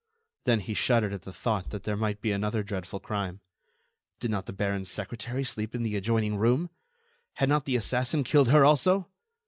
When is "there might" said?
1.83-2.21